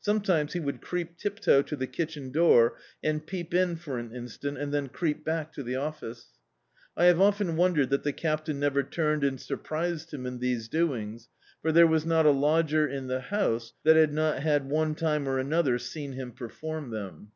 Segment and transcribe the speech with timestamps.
[0.00, 4.14] Some times he would creep tiptoe to the kitchen door and peep in for an
[4.14, 6.32] instant, and then creep back to the office.
[6.94, 11.30] I have often wondered that the Captain never turned and surprised him in these doings,
[11.62, 15.38] for there was not a lodger in the house that had not oac time or
[15.38, 17.32] another seen him perform them.